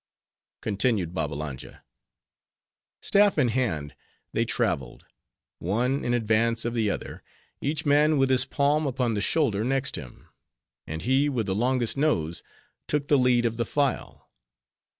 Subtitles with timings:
[0.63, 1.83] Continued Babbalanja,
[3.03, 3.93] "Staff in hand,
[4.33, 5.05] they traveled;
[5.59, 7.21] one in advance of the other;
[7.61, 10.25] each man with his palm upon the shoulder next him;
[10.87, 12.41] and he with the longest nose
[12.87, 14.27] took the lead of the file.